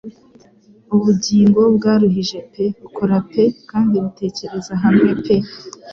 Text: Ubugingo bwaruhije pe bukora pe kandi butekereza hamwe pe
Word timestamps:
Ubugingo 0.95 1.61
bwaruhije 1.75 2.39
pe 2.53 2.65
bukora 2.81 3.15
pe 3.31 3.43
kandi 3.69 3.95
butekereza 4.05 4.73
hamwe 4.83 5.09
pe 5.23 5.35